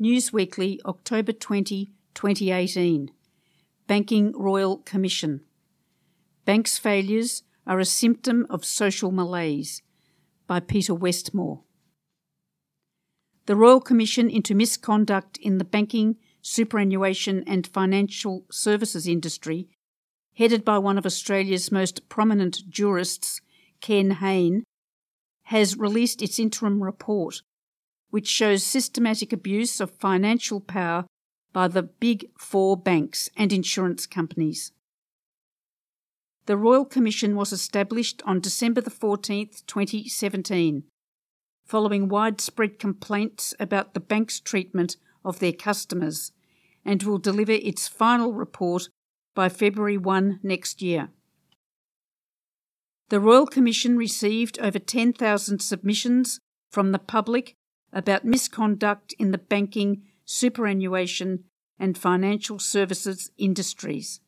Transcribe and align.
Newsweekly, 0.00 0.78
October 0.86 1.30
20, 1.30 1.92
2018. 2.14 3.10
Banking 3.86 4.32
Royal 4.34 4.78
Commission. 4.78 5.42
Banks' 6.46 6.78
failures 6.78 7.42
are 7.66 7.78
a 7.78 7.84
symptom 7.84 8.46
of 8.48 8.64
social 8.64 9.10
malaise 9.10 9.82
by 10.46 10.58
Peter 10.58 10.94
Westmore. 10.94 11.64
The 13.44 13.54
Royal 13.54 13.80
Commission 13.82 14.30
into 14.30 14.54
Misconduct 14.54 15.36
in 15.36 15.58
the 15.58 15.64
Banking, 15.64 16.16
Superannuation 16.40 17.44
and 17.46 17.66
Financial 17.66 18.46
Services 18.50 19.06
Industry, 19.06 19.68
headed 20.34 20.64
by 20.64 20.78
one 20.78 20.96
of 20.96 21.04
Australia's 21.04 21.70
most 21.70 22.08
prominent 22.08 22.62
jurists, 22.70 23.42
Ken 23.82 24.12
Hayne, 24.12 24.64
has 25.44 25.76
released 25.76 26.22
its 26.22 26.38
interim 26.38 26.82
report 26.82 27.42
which 28.10 28.26
shows 28.26 28.64
systematic 28.64 29.32
abuse 29.32 29.80
of 29.80 29.90
financial 29.90 30.60
power 30.60 31.06
by 31.52 31.68
the 31.68 31.82
big 31.82 32.26
four 32.38 32.76
banks 32.76 33.28
and 33.36 33.52
insurance 33.52 34.06
companies. 34.06 34.72
The 36.46 36.56
Royal 36.56 36.84
Commission 36.84 37.36
was 37.36 37.52
established 37.52 38.22
on 38.24 38.40
December 38.40 38.80
the 38.80 38.90
14th, 38.90 39.64
2017, 39.66 40.84
following 41.64 42.08
widespread 42.08 42.78
complaints 42.78 43.54
about 43.60 43.94
the 43.94 44.00
bank's 44.00 44.40
treatment 44.40 44.96
of 45.24 45.38
their 45.38 45.52
customers, 45.52 46.32
and 46.84 47.02
will 47.02 47.18
deliver 47.18 47.52
its 47.52 47.86
final 47.86 48.32
report 48.32 48.88
by 49.34 49.48
February 49.48 49.98
1 49.98 50.40
next 50.42 50.82
year. 50.82 51.10
The 53.10 53.20
Royal 53.20 53.46
Commission 53.46 53.96
received 53.96 54.58
over 54.60 54.78
10,000 54.78 55.60
submissions 55.60 56.40
from 56.70 56.92
the 56.92 56.98
public 56.98 57.54
about 57.92 58.24
misconduct 58.24 59.14
in 59.18 59.30
the 59.30 59.38
banking, 59.38 60.02
superannuation, 60.24 61.44
and 61.78 61.96
financial 61.96 62.58
services 62.58 63.30
industries. 63.38 64.20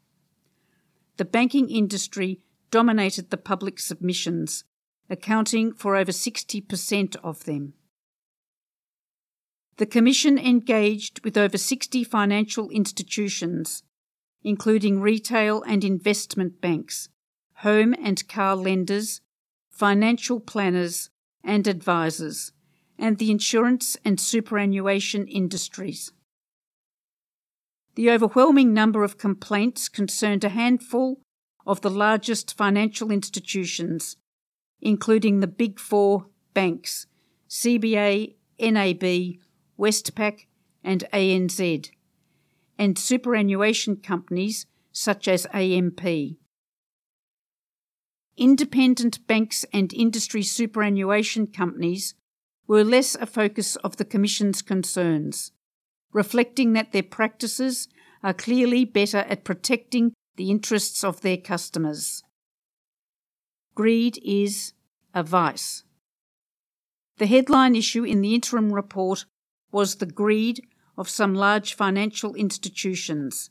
The 1.16 1.24
banking 1.24 1.68
industry 1.68 2.40
dominated 2.70 3.30
the 3.30 3.36
public 3.36 3.78
submissions, 3.78 4.64
accounting 5.10 5.74
for 5.74 5.94
over 5.94 6.10
60% 6.10 7.16
of 7.22 7.44
them. 7.44 7.74
The 9.76 9.86
Commission 9.86 10.38
engaged 10.38 11.22
with 11.24 11.36
over 11.36 11.58
60 11.58 12.04
financial 12.04 12.70
institutions, 12.70 13.82
including 14.42 15.00
retail 15.00 15.62
and 15.62 15.84
investment 15.84 16.60
banks, 16.60 17.08
home 17.56 17.94
and 18.02 18.26
car 18.28 18.56
lenders, 18.56 19.20
financial 19.70 20.40
planners, 20.40 21.10
and 21.44 21.66
advisors 21.66 22.52
and 23.02 23.18
the 23.18 23.32
insurance 23.32 23.96
and 24.04 24.20
superannuation 24.20 25.26
industries. 25.26 26.12
The 27.96 28.08
overwhelming 28.12 28.72
number 28.72 29.02
of 29.02 29.18
complaints 29.18 29.88
concerned 29.88 30.44
a 30.44 30.50
handful 30.50 31.20
of 31.66 31.80
the 31.80 31.90
largest 31.90 32.56
financial 32.56 33.10
institutions, 33.10 34.16
including 34.80 35.40
the 35.40 35.48
Big 35.48 35.80
Four 35.80 36.26
banks 36.54 37.06
CBA, 37.50 38.36
NAB, 38.60 39.40
Westpac, 39.76 40.46
and 40.84 41.04
ANZ, 41.12 41.90
and 42.78 42.96
superannuation 42.96 43.96
companies 43.96 44.66
such 44.92 45.26
as 45.26 45.46
AMP. 45.52 46.00
Independent 48.36 49.26
banks 49.26 49.64
and 49.72 49.92
industry 49.92 50.42
superannuation 50.44 51.48
companies 51.48 52.14
were 52.66 52.84
less 52.84 53.14
a 53.16 53.26
focus 53.26 53.76
of 53.76 53.96
the 53.96 54.04
Commission's 54.04 54.62
concerns, 54.62 55.52
reflecting 56.12 56.72
that 56.72 56.92
their 56.92 57.02
practices 57.02 57.88
are 58.22 58.34
clearly 58.34 58.84
better 58.84 59.18
at 59.18 59.44
protecting 59.44 60.12
the 60.36 60.50
interests 60.50 61.02
of 61.04 61.20
their 61.20 61.36
customers. 61.36 62.22
Greed 63.74 64.18
is 64.24 64.72
a 65.14 65.22
vice. 65.22 65.82
The 67.18 67.26
headline 67.26 67.76
issue 67.76 68.04
in 68.04 68.20
the 68.20 68.34
interim 68.34 68.72
report 68.72 69.26
was 69.70 69.96
the 69.96 70.06
greed 70.06 70.66
of 70.96 71.08
some 71.08 71.34
large 71.34 71.74
financial 71.74 72.34
institutions, 72.34 73.50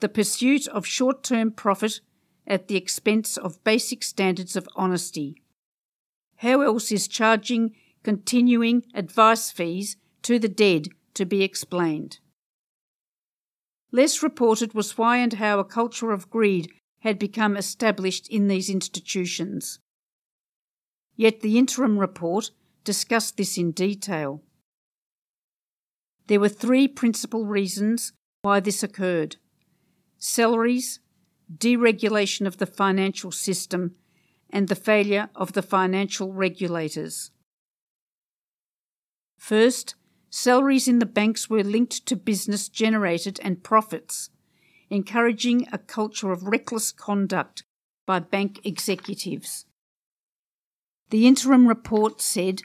the 0.00 0.08
pursuit 0.08 0.66
of 0.68 0.86
short 0.86 1.22
term 1.22 1.50
profit 1.52 2.00
at 2.46 2.68
the 2.68 2.76
expense 2.76 3.36
of 3.36 3.62
basic 3.64 4.02
standards 4.02 4.56
of 4.56 4.68
honesty. 4.76 5.42
How 6.36 6.60
else 6.60 6.92
is 6.92 7.08
charging 7.08 7.74
continuing 8.04 8.84
advice 8.94 9.50
fees 9.50 9.96
to 10.22 10.38
the 10.38 10.48
dead 10.48 10.88
to 11.14 11.24
be 11.24 11.42
explained. 11.42 12.20
Less 13.90 14.22
reported 14.22 14.74
was 14.74 14.96
why 14.96 15.16
and 15.16 15.32
how 15.34 15.58
a 15.58 15.64
culture 15.64 16.12
of 16.12 16.30
greed 16.30 16.70
had 17.00 17.18
become 17.18 17.56
established 17.56 18.28
in 18.28 18.46
these 18.48 18.70
institutions. 18.70 19.78
Yet 21.16 21.40
the 21.40 21.58
interim 21.58 21.98
report 21.98 22.50
discussed 22.82 23.36
this 23.36 23.56
in 23.56 23.72
detail. 23.72 24.42
There 26.26 26.40
were 26.40 26.48
three 26.48 26.88
principal 26.88 27.46
reasons 27.46 28.12
why 28.42 28.60
this 28.60 28.82
occurred 28.82 29.36
salaries, 30.18 31.00
deregulation 31.54 32.46
of 32.46 32.56
the 32.56 32.66
financial 32.66 33.30
system, 33.30 33.94
and 34.50 34.68
the 34.68 34.74
failure 34.74 35.28
of 35.34 35.52
the 35.52 35.62
financial 35.62 36.32
regulators. 36.32 37.30
First, 39.44 39.94
salaries 40.30 40.88
in 40.88 41.00
the 41.00 41.04
banks 41.20 41.50
were 41.50 41.62
linked 41.62 42.06
to 42.06 42.16
business 42.16 42.66
generated 42.66 43.38
and 43.42 43.62
profits, 43.62 44.30
encouraging 44.88 45.68
a 45.70 45.76
culture 45.76 46.32
of 46.32 46.44
reckless 46.44 46.90
conduct 46.90 47.62
by 48.06 48.20
bank 48.20 48.60
executives. 48.64 49.66
The 51.10 51.26
interim 51.26 51.68
report 51.68 52.22
said 52.22 52.62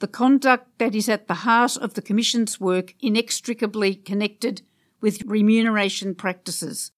the 0.00 0.08
conduct 0.08 0.78
that 0.78 0.96
is 0.96 1.08
at 1.08 1.28
the 1.28 1.46
heart 1.46 1.76
of 1.76 1.94
the 1.94 2.02
Commission's 2.02 2.58
work 2.58 2.96
inextricably 2.98 3.94
connected 3.94 4.62
with 5.00 5.22
remuneration 5.24 6.16
practices, 6.16 6.90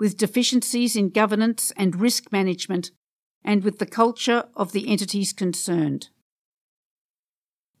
with 0.00 0.16
deficiencies 0.16 0.96
in 0.96 1.10
governance 1.10 1.72
and 1.76 2.00
risk 2.00 2.32
management, 2.32 2.90
and 3.44 3.62
with 3.62 3.78
the 3.78 3.86
culture 3.86 4.46
of 4.56 4.72
the 4.72 4.88
entities 4.88 5.32
concerned. 5.32 6.08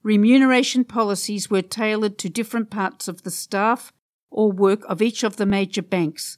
Remuneration 0.04 0.84
policies 0.84 1.50
were 1.50 1.62
tailored 1.62 2.18
to 2.18 2.28
different 2.28 2.68
parts 2.68 3.08
of 3.08 3.22
the 3.22 3.30
staff 3.30 3.90
or 4.30 4.52
work 4.52 4.84
of 4.86 5.00
each 5.00 5.24
of 5.24 5.36
the 5.36 5.46
major 5.46 5.80
banks, 5.80 6.36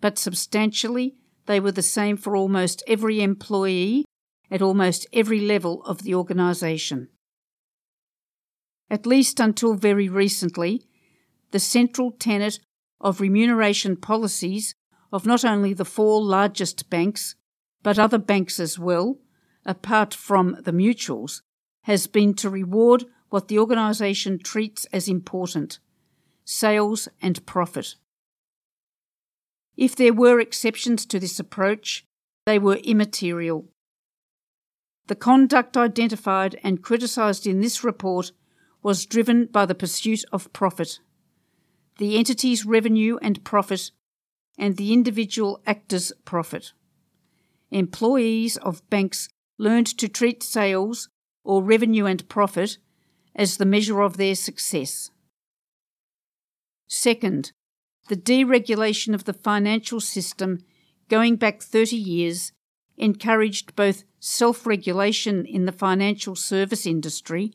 but 0.00 0.18
substantially 0.18 1.16
they 1.46 1.58
were 1.58 1.72
the 1.72 1.82
same 1.82 2.16
for 2.16 2.36
almost 2.36 2.80
every 2.86 3.20
employee 3.20 4.04
at 4.52 4.62
almost 4.62 5.08
every 5.12 5.40
level 5.40 5.82
of 5.82 6.04
the 6.04 6.14
organisation. 6.14 7.08
At 8.88 9.04
least 9.04 9.40
until 9.40 9.74
very 9.74 10.08
recently, 10.08 10.86
the 11.50 11.58
central 11.58 12.12
tenet 12.12 12.60
of 13.00 13.20
remuneration 13.20 13.96
policies 13.96 14.76
of 15.12 15.26
not 15.26 15.44
only 15.44 15.74
the 15.74 15.84
four 15.84 16.22
largest 16.22 16.88
banks, 16.88 17.34
but 17.82 17.98
other 17.98 18.18
banks 18.18 18.60
as 18.60 18.78
well, 18.78 19.18
apart 19.66 20.14
from 20.14 20.58
the 20.62 20.72
mutuals, 20.72 21.40
has 21.82 22.06
been 22.06 22.34
to 22.34 22.50
reward 22.50 23.04
what 23.30 23.48
the 23.48 23.58
organisation 23.58 24.38
treats 24.38 24.84
as 24.92 25.08
important 25.08 25.78
sales 26.44 27.08
and 27.20 27.44
profit. 27.46 27.94
If 29.76 29.96
there 29.96 30.12
were 30.12 30.40
exceptions 30.40 31.06
to 31.06 31.18
this 31.18 31.38
approach, 31.38 32.04
they 32.46 32.58
were 32.58 32.76
immaterial. 32.76 33.68
The 35.06 35.14
conduct 35.14 35.76
identified 35.76 36.58
and 36.62 36.82
criticised 36.82 37.46
in 37.46 37.60
this 37.60 37.82
report 37.82 38.32
was 38.82 39.06
driven 39.06 39.46
by 39.46 39.66
the 39.66 39.74
pursuit 39.74 40.24
of 40.32 40.52
profit. 40.52 40.98
The 41.98 42.16
entity's 42.16 42.66
revenue 42.66 43.18
and 43.22 43.44
profit, 43.44 43.90
and 44.58 44.76
the 44.76 44.92
individual 44.92 45.62
actor's 45.66 46.12
profit. 46.24 46.72
Employees 47.70 48.56
of 48.58 48.88
banks 48.90 49.28
learned 49.58 49.86
to 49.98 50.08
treat 50.08 50.42
sales 50.42 51.08
or 51.44 51.62
revenue 51.62 52.06
and 52.06 52.28
profit 52.28 52.78
as 53.34 53.56
the 53.56 53.64
measure 53.64 54.00
of 54.00 54.16
their 54.16 54.34
success. 54.34 55.10
Second, 56.86 57.52
the 58.08 58.16
deregulation 58.16 59.14
of 59.14 59.24
the 59.24 59.32
financial 59.32 60.00
system 60.00 60.58
going 61.08 61.36
back 61.36 61.62
30 61.62 61.96
years 61.96 62.52
encouraged 62.96 63.74
both 63.74 64.04
self 64.20 64.66
regulation 64.66 65.46
in 65.46 65.64
the 65.64 65.72
financial 65.72 66.36
service 66.36 66.86
industry 66.86 67.52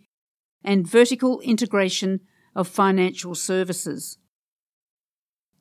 and 0.64 0.88
vertical 0.88 1.40
integration 1.42 2.22
of 2.56 2.68
financial 2.68 3.36
services. 3.36 4.18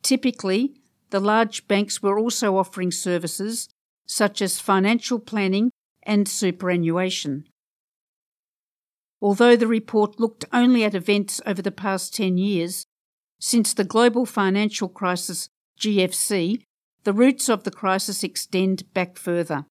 Typically, 0.03 0.81
the 1.11 1.21
large 1.21 1.69
banks 1.69 2.03
were 2.03 2.19
also 2.19 2.57
offering 2.57 2.91
services 2.91 3.69
such 4.07 4.41
as 4.41 4.61
financial 4.61 5.19
planning 5.19 5.71
and 6.03 6.29
superannuation. 6.29 7.45
Although 9.21 9.57
the 9.57 9.67
report 9.67 10.21
looked 10.21 10.45
only 10.53 10.85
at 10.85 10.95
events 10.95 11.41
over 11.47 11.63
the 11.63 11.71
past 11.71 12.15
10 12.15 12.37
years, 12.39 12.87
since 13.41 13.73
the 13.73 13.85
global 13.85 14.27
financial 14.27 14.89
crisis 14.89 15.49
GFC, 15.81 16.63
the 17.05 17.13
roots 17.13 17.49
of 17.49 17.65
the 17.65 17.71
crisis 17.71 18.25
extend 18.25 18.93
back 18.93 19.17
further. 19.17 19.67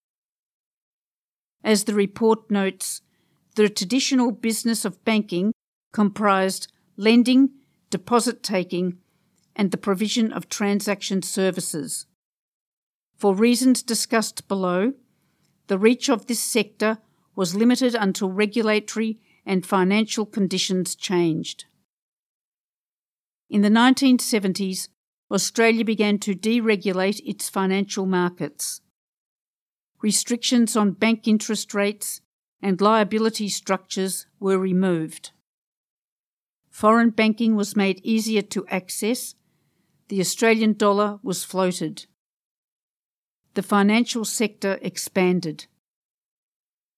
As 1.63 1.83
the 1.83 1.94
report 1.94 2.50
notes, 2.50 3.01
the 3.56 3.69
traditional 3.69 4.31
business 4.31 4.86
of 4.86 5.03
banking 5.03 5.51
comprised 5.91 6.71
lending, 6.98 7.50
deposit 7.89 8.44
taking, 8.44 8.98
and 9.56 9.71
the 9.71 9.77
provision 9.77 10.31
of 10.33 10.50
transaction 10.50 11.21
services. 11.21 12.06
For 13.18 13.33
reasons 13.33 13.81
discussed 13.81 14.48
below, 14.48 14.94
the 15.68 15.80
reach 15.80 16.09
of 16.09 16.27
this 16.27 16.41
sector 16.41 17.00
was 17.36 17.56
limited 17.56 17.95
until 17.95 18.30
regulatory 18.30 19.19
and 19.45 19.65
financial 19.65 20.25
conditions 20.25 20.95
changed. 20.95 21.65
In 23.50 23.62
the 23.62 23.69
1970s, 23.69 24.89
Australia 25.31 25.86
began 25.86 26.19
to 26.19 26.36
deregulate 26.36 27.21
its 27.25 27.50
financial 27.50 28.06
markets. 28.06 28.81
Restrictions 30.01 30.75
on 30.75 30.92
bank 30.92 31.27
interest 31.27 31.74
rates 31.74 32.21
and 32.62 32.81
liability 32.81 33.50
structures 33.50 34.27
were 34.39 34.57
removed. 34.57 35.31
Foreign 36.69 37.09
banking 37.09 37.56
was 37.56 37.75
made 37.75 38.01
easier 38.03 38.41
to 38.41 38.68
access. 38.68 39.36
The 40.09 40.19
Australian 40.19 40.74
dollar 40.74 41.19
was 41.24 41.44
floated. 41.44 42.06
The 43.53 43.63
financial 43.63 44.25
sector 44.25 44.77
expanded. 44.81 45.68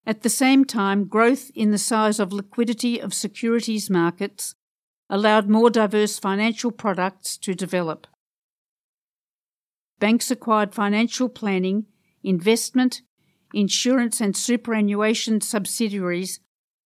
At 0.07 0.21
the 0.21 0.29
same 0.29 0.63
time, 0.63 1.03
growth 1.03 1.51
in 1.53 1.71
the 1.71 1.77
size 1.77 2.17
of 2.17 2.31
liquidity 2.31 2.97
of 2.97 3.13
securities 3.13 3.89
markets 3.89 4.55
allowed 5.09 5.49
more 5.49 5.69
diverse 5.69 6.17
financial 6.17 6.71
products 6.71 7.37
to 7.39 7.53
develop. 7.53 8.07
Banks 9.99 10.31
acquired 10.31 10.73
financial 10.73 11.27
planning, 11.27 11.87
investment, 12.23 13.01
insurance, 13.53 14.21
and 14.21 14.37
superannuation 14.37 15.41
subsidiaries, 15.41 16.39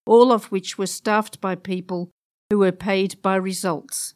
all 0.06 0.32
of 0.32 0.46
which 0.46 0.78
were 0.78 0.86
staffed 0.86 1.42
by 1.42 1.54
people 1.54 2.10
who 2.48 2.58
were 2.60 2.72
paid 2.72 3.20
by 3.20 3.36
results. 3.36 4.14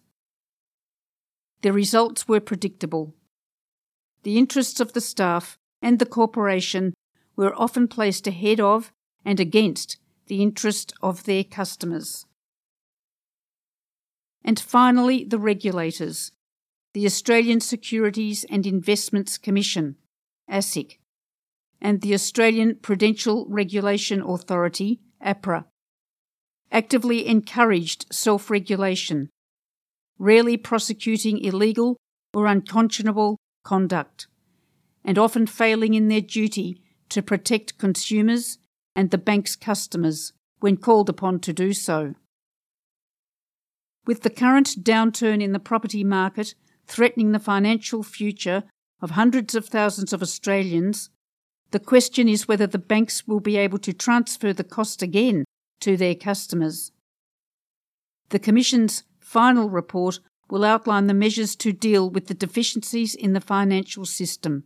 The 1.61 1.75
results 1.75 2.27
were 2.27 2.41
predictable. 2.41 3.15
The 4.23 4.39
interests 4.39 4.81
of 4.81 4.95
the 4.95 5.03
staff 5.03 5.59
and 5.83 5.99
the 5.99 6.07
corporation 6.07 6.94
were 7.37 7.55
often 7.55 7.89
placed 7.89 8.27
ahead 8.27 8.61
of 8.61 8.93
and 9.25 9.41
against 9.41 9.99
the 10.27 10.43
interest 10.43 10.93
of 11.03 11.25
their 11.25 11.45
customers. 11.45 12.27
And 14.45 14.61
finally, 14.61 15.25
the 15.25 15.39
regulators, 15.39 16.33
the 16.93 17.07
Australian 17.07 17.61
Securities 17.61 18.45
and 18.51 18.67
Investments 18.67 19.39
Commission, 19.39 19.97
ASIC, 20.51 20.99
and 21.81 22.01
the 22.01 22.15
Australian 22.15 22.77
Prudential 22.77 23.47
Regulation 23.49 24.23
Authority, 24.23 25.01
APRA, 25.25 25.65
actively 26.71 27.27
encouraged 27.27 28.07
self 28.13 28.51
regulation, 28.51 29.31
rarely 30.19 30.57
prosecuting 30.57 31.39
illegal 31.39 31.97
or 32.33 32.47
unconscionable 32.47 33.39
conduct, 33.65 34.27
and 35.05 35.19
often 35.19 35.47
failing 35.47 35.95
in 35.95 36.09
their 36.09 36.21
duty 36.21 36.84
to 37.15 37.23
protect 37.23 37.79
consumers 37.79 38.59
and 38.97 39.11
the 39.11 39.19
bank's 39.19 39.55
customers 39.55 40.33
when 40.59 40.77
called 40.77 41.09
upon 41.09 41.39
to 41.39 41.53
do 41.53 41.73
so. 41.73 42.15
With 44.05 44.23
the 44.23 44.31
current 44.31 44.83
downturn 44.83 45.41
in 45.41 45.53
the 45.53 45.61
property 45.61 46.03
market 46.03 46.57
threatening 46.89 47.31
the 47.31 47.39
financial 47.39 48.03
future 48.03 48.65
of 49.01 49.13
hundreds 49.13 49.55
of 49.55 49.67
thousands 49.67 50.13
of 50.13 50.23
Australians, 50.23 51.11
the 51.71 51.79
question 51.79 52.29
is 52.29 52.49
whether 52.49 52.67
the 52.67 52.79
banks 52.79 53.29
will 53.29 53.41
be 53.41 53.57
able 53.57 53.79
to 53.79 53.93
transfer 53.93 54.53
the 54.53 54.65
cost 54.65 55.01
again 55.01 55.45
to 55.81 55.97
their 55.97 56.17
customers. 56.17 56.91
The 58.31 58.41
Commission's 58.41 59.05
final 59.21 59.71
report 59.71 60.19
will 60.51 60.65
outline 60.65 61.07
the 61.07 61.15
measures 61.15 61.55
to 61.57 61.73
deal 61.73 62.11
with 62.11 62.27
the 62.27 62.35
deficiencies 62.35 63.15
in 63.15 63.35
the 63.35 63.41
financial 63.41 64.05
system. 64.05 64.65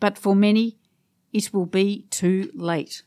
But 0.00 0.18
for 0.18 0.34
many, 0.34 0.78
it 1.32 1.52
will 1.52 1.66
be 1.66 2.06
too 2.10 2.50
late. 2.54 3.02